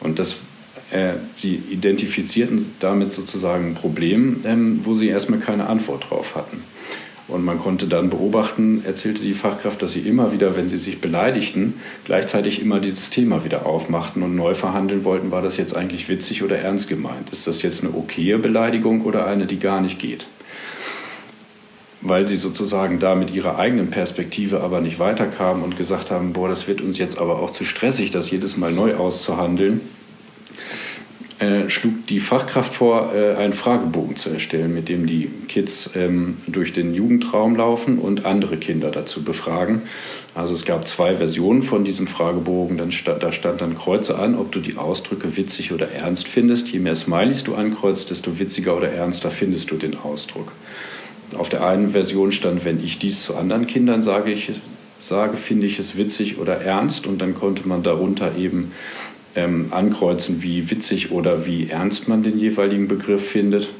[0.00, 0.38] Und das
[1.34, 6.62] sie identifizierten damit sozusagen ein Problem, ähm, wo sie erstmal keine Antwort drauf hatten.
[7.26, 11.00] Und man konnte dann beobachten, erzählte die Fachkraft, dass sie immer wieder, wenn sie sich
[11.00, 16.08] beleidigten, gleichzeitig immer dieses Thema wieder aufmachten und neu verhandeln wollten, war das jetzt eigentlich
[16.10, 17.30] witzig oder ernst gemeint?
[17.32, 20.26] Ist das jetzt eine okaye Beleidigung oder eine, die gar nicht geht?
[22.02, 26.50] Weil sie sozusagen da mit ihrer eigenen Perspektive aber nicht weiterkamen und gesagt haben, boah,
[26.50, 29.80] das wird uns jetzt aber auch zu stressig, das jedes Mal neu auszuhandeln,
[31.44, 36.38] äh, schlug die Fachkraft vor, äh, einen Fragebogen zu erstellen, mit dem die Kids ähm,
[36.46, 39.82] durch den Jugendraum laufen und andere Kinder dazu befragen.
[40.34, 42.78] Also es gab zwei Versionen von diesem Fragebogen.
[42.78, 46.70] Dann sta da stand dann Kreuze an, ob du die Ausdrücke witzig oder ernst findest.
[46.70, 50.52] Je mehr Smileys du ankreuzt, desto witziger oder ernster findest du den Ausdruck.
[51.36, 54.50] Auf der einen Version stand, wenn ich dies zu anderen Kindern sage, ich
[55.00, 57.06] sage, finde ich es witzig oder ernst.
[57.06, 58.72] Und dann konnte man darunter eben
[59.36, 63.70] ähm, ankreuzen, wie witzig oder wie ernst man den jeweiligen Begriff findet.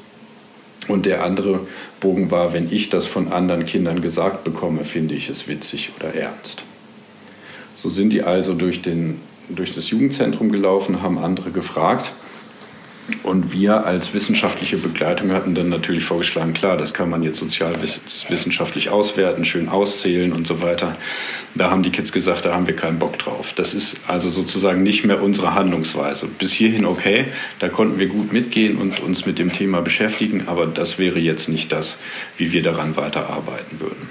[0.89, 1.61] Und der andere
[2.01, 6.15] Bogen war, wenn ich das von anderen Kindern gesagt bekomme, finde ich es witzig oder
[6.15, 6.65] ernst.
[7.75, 12.13] So sind die also durch, den, durch das Jugendzentrum gelaufen, haben andere gefragt.
[13.23, 18.89] Und wir als wissenschaftliche Begleitung hatten dann natürlich vorgeschlagen, klar, das kann man jetzt sozialwissenschaftlich
[18.89, 20.97] auswerten, schön auszählen und so weiter.
[21.55, 23.53] Da haben die Kids gesagt, da haben wir keinen Bock drauf.
[23.55, 26.29] Das ist also sozusagen nicht mehr unsere Handlungsweise.
[26.29, 27.27] Bis hierhin okay,
[27.59, 31.51] da konnten wir gut mitgehen und uns mit dem Thema beschäftigen, aber das wäre jetzt
[31.51, 31.99] nicht das,
[32.39, 34.09] wie wir daran weiterarbeiten würden.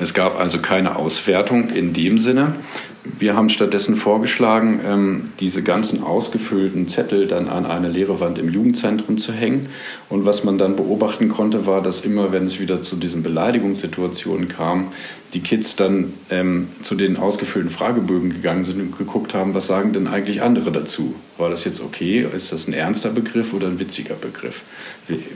[0.00, 2.56] Es gab also keine Auswertung in dem Sinne,
[3.04, 8.50] wir haben stattdessen vorgeschlagen, ähm, diese ganzen ausgefüllten Zettel dann an eine leere Wand im
[8.50, 9.68] Jugendzentrum zu hängen.
[10.08, 14.48] Und was man dann beobachten konnte, war, dass immer, wenn es wieder zu diesen Beleidigungssituationen
[14.48, 14.88] kam,
[15.34, 19.92] die Kids dann ähm, zu den ausgefüllten Fragebögen gegangen sind und geguckt haben, was sagen
[19.92, 21.14] denn eigentlich andere dazu?
[21.38, 22.26] War das jetzt okay?
[22.34, 24.62] Ist das ein ernster Begriff oder ein witziger Begriff?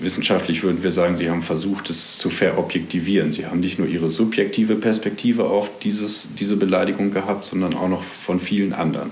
[0.00, 3.32] Wissenschaftlich würden wir sagen, sie haben versucht, es zu verobjektivieren.
[3.32, 8.02] Sie haben nicht nur ihre subjektive Perspektive auf dieses, diese Beleidigung gehabt, sondern auch noch
[8.02, 9.10] von vielen anderen.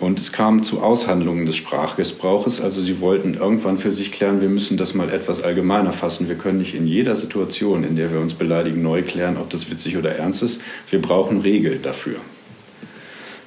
[0.00, 2.60] Und es kam zu Aushandlungen des Sprachgebrauches.
[2.60, 6.28] Also sie wollten irgendwann für sich klären, wir müssen das mal etwas allgemeiner fassen.
[6.28, 9.70] Wir können nicht in jeder Situation, in der wir uns beleidigen, neu klären, ob das
[9.70, 10.60] witzig oder ernst ist.
[10.90, 12.16] Wir brauchen Regeln dafür.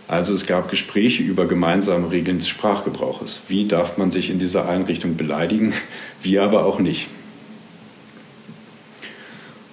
[0.08, 3.42] Also es gab Gespräche über gemeinsame Regeln des Sprachgebrauches.
[3.48, 5.74] Wie darf man sich in dieser Einrichtung beleidigen,
[6.22, 7.08] wie aber auch nicht.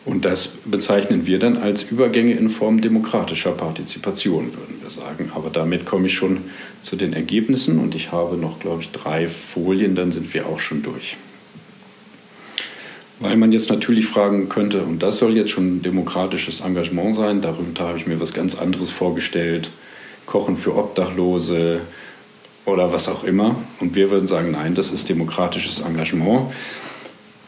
[0.05, 5.33] Und das bezeichnen wir dann als Übergänge in Form demokratischer Partizipation, würden wir sagen.
[5.35, 6.43] Aber damit komme ich schon
[6.83, 10.61] zu den Ergebnissen und ich habe noch, glaube ich, drei Folien, dann sind wir auch
[10.61, 11.17] schon durch.
[13.21, 17.89] Weil man jetzt natürlich fragen könnte, und das soll jetzt schon demokratisches Engagement sein, darunter
[17.89, 19.71] habe ich mir was ganz anderes vorgestellt,
[20.27, 21.81] Kochen für Obdachlose
[22.67, 23.57] oder was auch immer.
[23.81, 26.53] Und wir würden sagen, nein, das ist demokratisches Engagement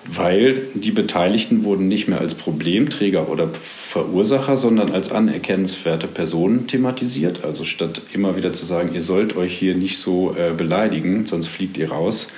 [0.08, 7.44] weil die Beteiligten wurden nicht mehr als Problemträger oder Verursacher, sondern als anerkennenswerte Personen thematisiert.
[7.44, 11.48] Also statt immer wieder zu sagen, ihr sollt euch hier nicht so äh, beleidigen, sonst
[11.48, 12.28] fliegt ihr raus,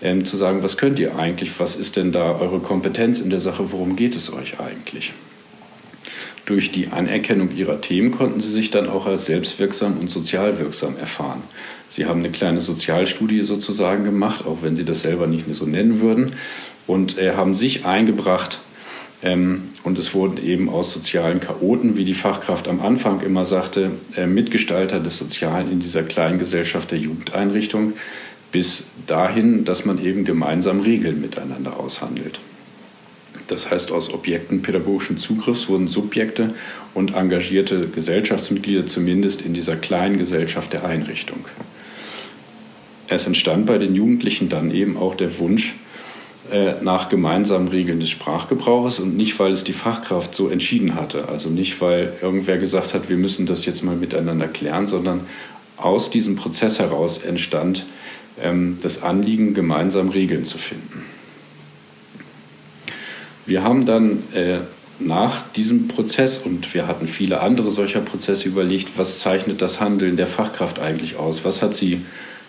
[0.00, 3.40] ähm, zu sagen, was könnt ihr eigentlich, was ist denn da eure Kompetenz in der
[3.40, 5.12] Sache, worum geht es euch eigentlich?
[6.46, 10.96] Durch die Anerkennung ihrer Themen konnten sie sich dann auch als selbstwirksam und sozial wirksam
[10.96, 11.42] erfahren.
[11.90, 15.64] Sie haben eine kleine Sozialstudie sozusagen gemacht, auch wenn Sie das selber nicht mehr so
[15.64, 16.32] nennen würden,
[16.88, 18.58] und äh, haben sich eingebracht.
[19.22, 23.92] Ähm, und es wurden eben aus sozialen Chaoten, wie die Fachkraft am Anfang immer sagte,
[24.16, 27.92] äh, Mitgestalter des Sozialen in dieser kleinen Gesellschaft der Jugendeinrichtung,
[28.50, 32.40] bis dahin, dass man eben gemeinsam Regeln miteinander aushandelt.
[33.48, 36.54] Das heißt, aus Objekten pädagogischen Zugriffs wurden Subjekte
[36.94, 41.44] und engagierte Gesellschaftsmitglieder zumindest in dieser kleinen Gesellschaft der Einrichtung.
[43.08, 45.76] Es entstand bei den Jugendlichen dann eben auch der Wunsch,
[46.82, 51.28] nach gemeinsamen Regeln des Sprachgebrauches und nicht, weil es die Fachkraft so entschieden hatte.
[51.28, 55.20] Also nicht, weil irgendwer gesagt hat, wir müssen das jetzt mal miteinander klären, sondern
[55.76, 57.86] aus diesem Prozess heraus entstand
[58.40, 61.04] ähm, das Anliegen, gemeinsam Regeln zu finden.
[63.46, 64.58] Wir haben dann äh,
[64.98, 70.16] nach diesem Prozess, und wir hatten viele andere solcher Prozesse überlegt, was zeichnet das Handeln
[70.16, 71.44] der Fachkraft eigentlich aus?
[71.44, 72.02] Was hat sie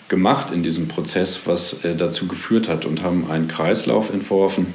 [0.10, 4.68] gemacht in diesem Prozess, was äh, dazu geführt hat und haben einen Kreislauf entworfen,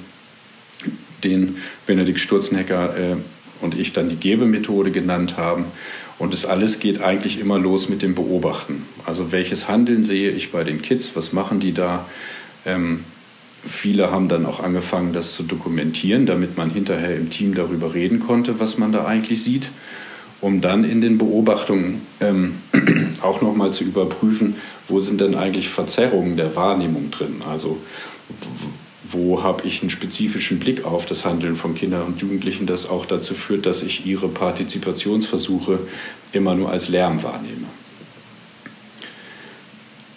[1.23, 3.17] den Benedikt Sturzenhecker äh,
[3.61, 5.67] und ich dann die Gebemethode genannt haben.
[6.19, 8.87] Und das alles geht eigentlich immer los mit dem Beobachten.
[9.05, 12.07] Also welches Handeln sehe ich bei den Kids, was machen die da?
[12.65, 13.03] Ähm,
[13.67, 18.21] viele haben dann auch angefangen, das zu dokumentieren, damit man hinterher im Team darüber reden
[18.21, 19.71] konnte, was man da eigentlich sieht
[20.45, 22.57] um dann in den Beobachtungen ähm,
[23.23, 24.57] auch nochmal zu überprüfen,
[24.89, 27.43] wo sind denn eigentlich Verzerrungen der Wahrnehmung drin?
[27.51, 27.79] Also
[29.07, 33.07] wo habe ich einen spezifischen Blick auf das Handeln von Kindern und Jugendlichen, das auch
[33.07, 35.79] dazu führt, dass ich ihre Partizipationsversuche
[36.33, 37.67] immer nur als Lärm wahrnehme.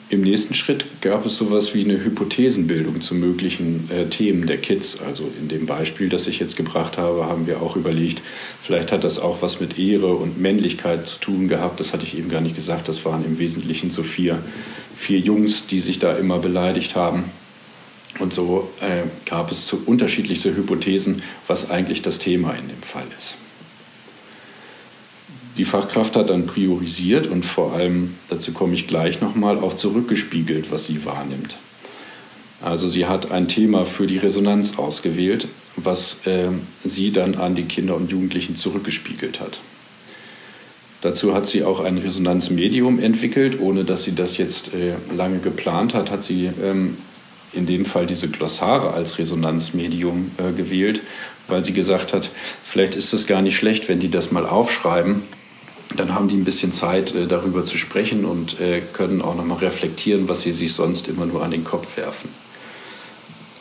[0.10, 5.02] Im nächsten Schritt gab es sowas wie eine Hypothesenbildung zu möglichen äh, Themen der Kids.
[5.02, 8.22] Also in dem Beispiel, das ich jetzt gebracht habe, haben wir auch überlegt,
[8.62, 11.82] vielleicht hat das auch was mit Ehre und Männlichkeit zu tun gehabt.
[11.82, 12.88] Das hatte ich eben gar nicht gesagt.
[12.88, 14.42] Das waren im Wesentlichen so vier,
[14.96, 17.26] vier Jungs, die sich da immer beleidigt haben.
[18.20, 23.08] Und so äh, gab es so unterschiedlichste Hypothesen, was eigentlich das Thema in dem Fall
[23.18, 23.36] ist.
[25.58, 30.72] Die Fachkraft hat dann priorisiert und vor allem, dazu komme ich gleich nochmal, auch zurückgespiegelt,
[30.72, 31.58] was sie wahrnimmt.
[32.62, 36.50] Also sie hat ein Thema für die Resonanz ausgewählt, was äh,
[36.84, 39.60] sie dann an die Kinder und Jugendlichen zurückgespiegelt hat.
[41.02, 45.94] Dazu hat sie auch ein Resonanzmedium entwickelt, ohne dass sie das jetzt äh, lange geplant
[45.94, 46.98] hat, hat sie ähm,
[47.54, 51.02] in dem Fall diese Glossare als Resonanzmedium äh, gewählt,
[51.48, 52.30] weil sie gesagt hat,
[52.64, 55.24] vielleicht ist es gar nicht schlecht, wenn die das mal aufschreiben
[56.00, 59.58] dann haben die ein bisschen Zeit, äh, darüber zu sprechen und äh, können auch nochmal
[59.58, 62.30] reflektieren, was sie sich sonst immer nur an den Kopf werfen.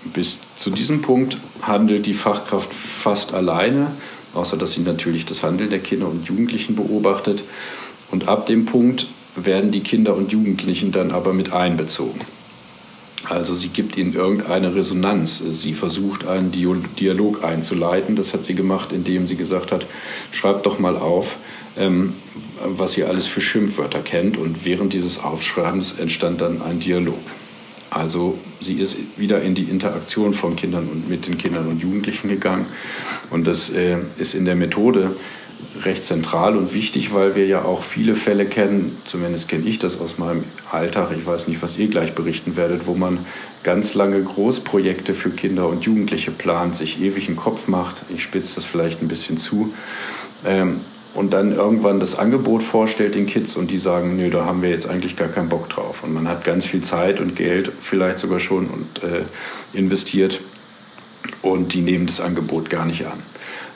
[0.05, 3.92] Bis zu diesem Punkt handelt die Fachkraft fast alleine,
[4.35, 7.42] außer dass sie natürlich das Handeln der Kinder und Jugendlichen beobachtet.
[8.11, 12.20] Und ab dem Punkt werden die Kinder und Jugendlichen dann aber mit einbezogen.
[13.29, 15.42] Also sie gibt ihnen irgendeine Resonanz.
[15.51, 18.14] Sie versucht einen Dialog einzuleiten.
[18.14, 19.87] Das hat sie gemacht, indem sie gesagt hat,
[20.31, 21.37] schreibt doch mal auf,
[21.78, 22.14] ähm,
[22.64, 24.36] was ihr alles für Schimpfwörter kennt.
[24.36, 27.18] Und während dieses Aufschreibens entstand dann ein Dialog.
[27.90, 32.28] Also sie ist wieder in die Interaktion von Kindern und mit den Kindern und Jugendlichen
[32.28, 32.66] gegangen.
[33.30, 35.16] Und das äh, ist in der Methode
[35.82, 40.00] recht zentral und wichtig, weil wir ja auch viele Fälle kennen, zumindest kenne ich das
[40.00, 43.18] aus meinem Alltag, ich weiß nicht, was ihr gleich berichten werdet, wo man
[43.62, 48.56] ganz lange Großprojekte für Kinder und Jugendliche plant, sich ewig einen Kopf macht, ich spitze
[48.56, 49.74] das vielleicht ein bisschen zu,
[50.44, 50.80] ähm,
[51.16, 54.68] und dann irgendwann das Angebot vorstellt den Kids und die sagen, nö, da haben wir
[54.68, 56.02] jetzt eigentlich gar keinen Bock drauf.
[56.02, 59.22] Und man hat ganz viel Zeit und Geld vielleicht sogar schon und äh,
[59.72, 60.40] investiert
[61.40, 63.22] und die nehmen das Angebot gar nicht an.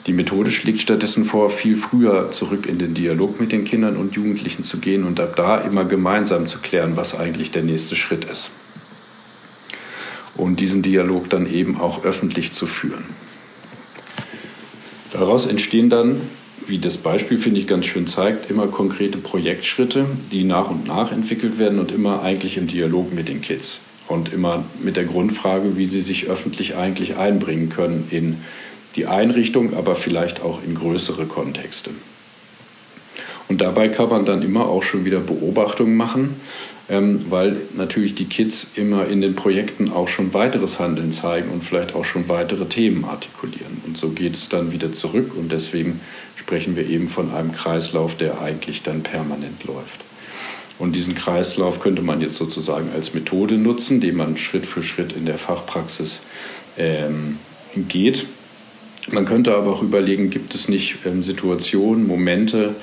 [0.05, 4.15] Die Methode schlägt stattdessen vor, viel früher zurück in den Dialog mit den Kindern und
[4.15, 8.25] Jugendlichen zu gehen und ab da immer gemeinsam zu klären, was eigentlich der nächste Schritt
[8.25, 8.51] ist.
[10.35, 13.03] Und diesen Dialog dann eben auch öffentlich zu führen.
[15.11, 16.21] Daraus entstehen dann,
[16.67, 21.11] wie das Beispiel, finde ich, ganz schön zeigt, immer konkrete Projektschritte, die nach und nach
[21.11, 23.81] entwickelt werden und immer eigentlich im Dialog mit den Kids.
[24.07, 28.37] Und immer mit der Grundfrage, wie sie sich öffentlich eigentlich einbringen können in
[28.95, 31.91] die Einrichtung, aber vielleicht auch in größere Kontexte.
[33.51, 36.37] Und dabei kann man dann immer auch schon wieder Beobachtungen machen,
[36.87, 41.61] ähm, weil natürlich die Kids immer in den Projekten auch schon weiteres Handeln zeigen und
[41.61, 43.81] vielleicht auch schon weitere Themen artikulieren.
[43.85, 45.99] Und so geht es dann wieder zurück und deswegen
[46.37, 49.99] sprechen wir eben von einem Kreislauf, der eigentlich dann permanent läuft.
[50.79, 55.11] Und diesen Kreislauf könnte man jetzt sozusagen als Methode nutzen, den man Schritt für Schritt
[55.11, 56.21] in der Fachpraxis
[56.77, 57.37] ähm,
[57.89, 58.27] geht.
[59.11, 62.75] Man könnte aber auch überlegen, gibt es nicht ähm, Situationen, Momente,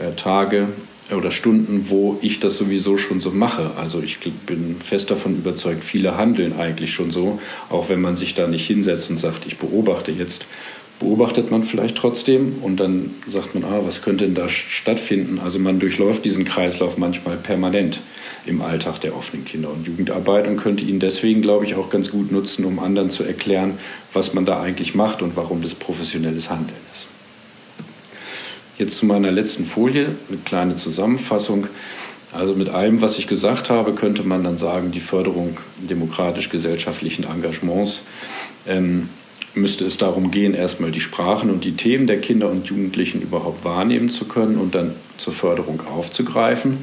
[0.00, 0.68] äh, Tage
[1.14, 3.72] oder Stunden, wo ich das sowieso schon so mache.
[3.76, 8.34] Also ich bin fest davon überzeugt, viele handeln eigentlich schon so, auch wenn man sich
[8.34, 10.46] da nicht hinsetzt und sagt, ich beobachte jetzt,
[11.02, 15.40] beobachtet man vielleicht trotzdem und dann sagt man, ah, was könnte denn da stattfinden?
[15.40, 18.00] Also man durchläuft diesen Kreislauf manchmal permanent
[18.46, 22.10] im Alltag der offenen Kinder- und Jugendarbeit und könnte ihn deswegen, glaube ich, auch ganz
[22.10, 23.78] gut nutzen, um anderen zu erklären,
[24.12, 27.11] was man da eigentlich macht und warum das professionelles Handeln ist.
[28.82, 31.68] Jetzt zu meiner letzten Folie, eine kleine Zusammenfassung.
[32.32, 35.56] Also mit allem, was ich gesagt habe, könnte man dann sagen, die Förderung
[35.88, 38.02] demokratisch-gesellschaftlichen Engagements
[38.66, 39.08] ähm,
[39.54, 43.64] müsste es darum gehen, erstmal die Sprachen und die Themen der Kinder und Jugendlichen überhaupt
[43.64, 46.78] wahrnehmen zu können und dann zur Förderung aufzugreifen.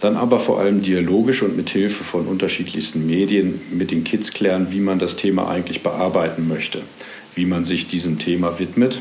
[0.00, 4.72] Dann aber vor allem dialogisch und mit Hilfe von unterschiedlichsten Medien mit den Kids klären,
[4.72, 6.82] wie man das Thema eigentlich bearbeiten möchte,
[7.36, 8.98] wie man sich diesem Thema widmet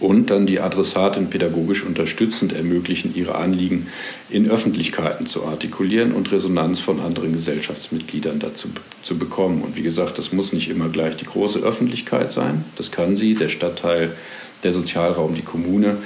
[0.00, 3.86] und dann die Adressatin pädagogisch unterstützend ermöglichen, ihre Anliegen
[4.28, 8.68] in Öffentlichkeiten zu artikulieren und Resonanz von anderen Gesellschaftsmitgliedern dazu
[9.02, 9.62] zu bekommen.
[9.62, 12.64] Und wie gesagt, das muss nicht immer gleich die große Öffentlichkeit sein.
[12.76, 14.14] Das kann sie, der Stadtteil,
[14.62, 15.98] der Sozialraum, die Kommune.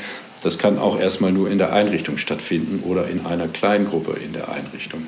[0.43, 4.51] Das kann auch erstmal nur in der Einrichtung stattfinden oder in einer Kleingruppe in der
[4.51, 5.03] Einrichtung.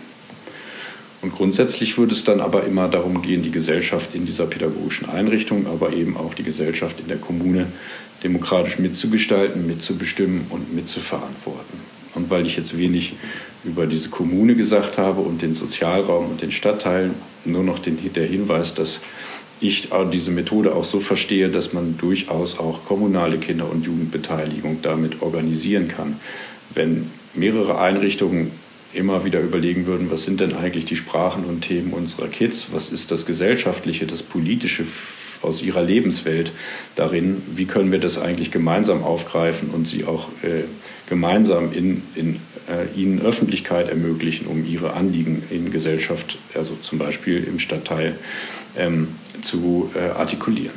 [1.23, 5.67] Und grundsätzlich würde es dann aber immer darum gehen, die Gesellschaft in dieser pädagogischen Einrichtung,
[5.67, 7.67] aber eben auch die Gesellschaft in der Kommune
[8.23, 11.81] demokratisch mitzugestalten, mitzubestimmen und mitzuverantworten.
[12.15, 13.15] Und weil ich jetzt wenig
[13.65, 18.27] über diese Kommune gesagt habe und den Sozialraum und den Stadtteilen, nur noch den, der
[18.27, 19.01] Hinweis, dass
[19.61, 25.21] ich diese Methode auch so verstehe, dass man durchaus auch kommunale Kinder- und Jugendbeteiligung damit
[25.21, 26.17] organisieren kann.
[26.75, 28.51] Wenn mehrere Einrichtungen
[28.93, 32.91] immer wieder überlegen würden, was sind denn eigentlich die Sprachen und Themen unserer Kids, was
[32.91, 34.85] ist das Gesellschaftliche, das Politische
[35.43, 36.53] aus ihrer Lebenswelt
[36.95, 40.65] darin, wie können wir das eigentlich gemeinsam aufgreifen und sie auch äh,
[41.09, 42.37] gemeinsam in, in
[42.69, 48.17] äh, ihnen Öffentlichkeit ermöglichen, um ihre Anliegen in Gesellschaft, also zum Beispiel im Stadtteil,
[48.77, 49.09] ähm,
[49.43, 50.77] zu äh, artikulieren.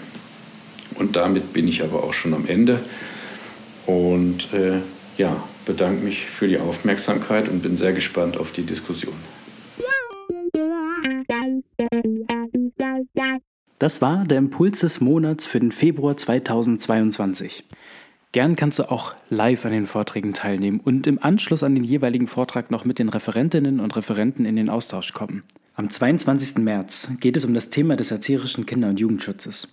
[0.96, 2.80] Und damit bin ich aber auch schon am Ende
[3.86, 4.80] und äh,
[5.18, 9.16] ja, bedanke mich für die Aufmerksamkeit und bin sehr gespannt auf die Diskussion.
[13.80, 17.64] Das war der Impuls des Monats für den Februar 2022.
[18.32, 22.28] Gern kannst du auch live an den Vorträgen teilnehmen und im Anschluss an den jeweiligen
[22.28, 25.44] Vortrag noch mit den Referentinnen und Referenten in den Austausch kommen.
[25.76, 26.58] Am 22.
[26.58, 29.68] März geht es um das Thema des erzieherischen Kinder- und Jugendschutzes.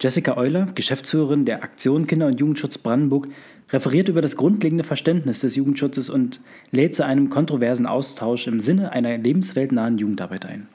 [0.00, 3.28] Jessica Euler, Geschäftsführerin der Aktion Kinder- und Jugendschutz Brandenburg,
[3.72, 8.92] referiert über das grundlegende Verständnis des Jugendschutzes und lädt zu einem kontroversen Austausch im Sinne
[8.92, 10.68] einer lebensweltnahen Jugendarbeit ein.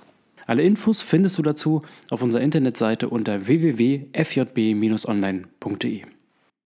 [0.51, 6.01] Alle Infos findest du dazu auf unserer Internetseite unter www.fjb-online.de.